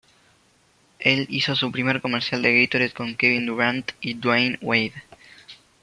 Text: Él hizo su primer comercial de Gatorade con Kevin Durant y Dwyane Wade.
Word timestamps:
Él 0.97 1.27
hizo 1.29 1.55
su 1.55 1.71
primer 1.71 2.01
comercial 2.01 2.41
de 2.41 2.59
Gatorade 2.59 2.89
con 2.91 3.13
Kevin 3.13 3.45
Durant 3.45 3.91
y 4.01 4.15
Dwyane 4.15 4.57
Wade. 4.59 4.93